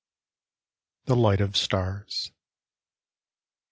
THE 1.05 1.15
LIGHT 1.15 1.41
OF 1.41 1.55
STARS. 1.55 2.31